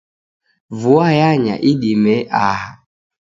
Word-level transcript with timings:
Vua 0.79 1.07
yanya 1.19 1.55
idime 1.71 2.15
aha. 2.45 2.69